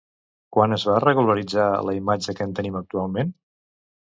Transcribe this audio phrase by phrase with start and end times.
[0.55, 3.33] Quan es va regularitzar la imatge que en tenim actualment?